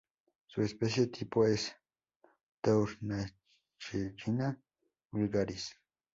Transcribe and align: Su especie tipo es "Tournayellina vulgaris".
Su 0.47 0.63
especie 0.63 1.05
tipo 1.11 1.45
es 1.45 1.77
"Tournayellina 2.63 3.31
vulgaris". 5.11 5.77